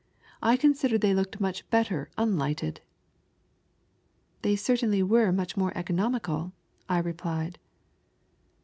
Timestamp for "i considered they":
0.41-1.13